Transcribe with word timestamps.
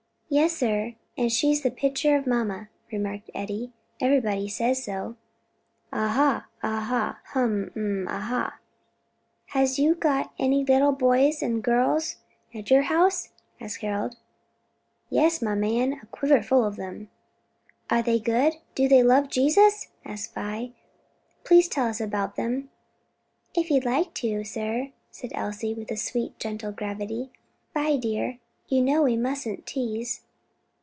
"Yes, 0.33 0.55
sir; 0.55 0.95
and 1.17 1.29
she's 1.29 1.61
the 1.61 1.69
picture 1.69 2.15
of 2.15 2.25
mamma;" 2.25 2.69
remarked 2.89 3.29
Eddie; 3.35 3.73
"everybody 3.99 4.47
says 4.47 4.81
so." 4.81 5.17
"Ah 5.91 6.07
ha, 6.07 6.45
ah 6.63 6.79
ha! 6.79 7.19
um 7.41 7.65
h'm, 7.73 8.07
ah 8.07 8.21
ha!" 8.21 8.59
"Has 9.47 9.77
you 9.77 9.93
dot 9.93 10.31
any 10.39 10.61
'ittle 10.63 10.93
boys 10.93 11.41
and 11.43 11.61
dirls 11.61 12.15
at 12.53 12.71
your 12.71 12.83
house?" 12.83 13.33
asked 13.59 13.81
Harold. 13.81 14.15
"Yes, 15.09 15.41
my 15.41 15.53
man, 15.53 15.99
a 16.01 16.05
quiver 16.05 16.41
full 16.41 16.63
of 16.63 16.77
them." 16.77 17.09
"Are 17.89 18.01
they 18.01 18.17
good? 18.17 18.53
do 18.73 18.87
they 18.87 19.03
love 19.03 19.27
Jesus?" 19.29 19.89
asked 20.05 20.33
Vi. 20.33 20.71
"Please 21.43 21.67
tell 21.67 21.87
us 21.89 21.99
about 21.99 22.37
them." 22.37 22.69
"If 23.53 23.69
you 23.69 23.81
like 23.81 24.13
to, 24.13 24.45
sir," 24.45 24.93
said 25.09 25.33
Elsie, 25.35 25.73
with 25.73 25.91
a 25.91 25.97
sweet 25.97 26.31
and 26.31 26.39
gentle 26.39 26.71
gravity. 26.71 27.33
"Vi, 27.73 27.97
dear, 27.97 28.37
you 28.67 28.81
know 28.81 29.01
we 29.03 29.17
mustn't 29.17 29.65
tease." 29.65 30.21